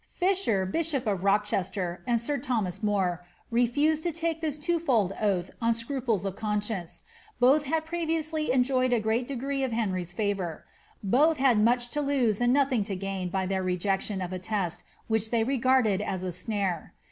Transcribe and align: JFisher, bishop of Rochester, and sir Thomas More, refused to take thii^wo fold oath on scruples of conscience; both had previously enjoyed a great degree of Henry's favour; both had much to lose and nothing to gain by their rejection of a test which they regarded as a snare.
JFisher, 0.19 0.71
bishop 0.71 1.05
of 1.05 1.23
Rochester, 1.23 2.01
and 2.07 2.19
sir 2.19 2.39
Thomas 2.39 2.81
More, 2.81 3.23
refused 3.51 4.01
to 4.01 4.11
take 4.11 4.41
thii^wo 4.41 4.81
fold 4.81 5.13
oath 5.21 5.51
on 5.61 5.75
scruples 5.75 6.25
of 6.25 6.35
conscience; 6.35 7.01
both 7.39 7.65
had 7.65 7.85
previously 7.85 8.51
enjoyed 8.51 8.93
a 8.93 8.99
great 8.99 9.27
degree 9.27 9.63
of 9.63 9.71
Henry's 9.71 10.11
favour; 10.11 10.65
both 11.03 11.37
had 11.37 11.59
much 11.59 11.89
to 11.89 12.01
lose 12.01 12.41
and 12.41 12.51
nothing 12.51 12.83
to 12.85 12.95
gain 12.95 13.29
by 13.29 13.45
their 13.45 13.61
rejection 13.61 14.23
of 14.23 14.33
a 14.33 14.39
test 14.39 14.81
which 15.07 15.29
they 15.29 15.43
regarded 15.43 16.01
as 16.01 16.23
a 16.23 16.31
snare. 16.31 16.95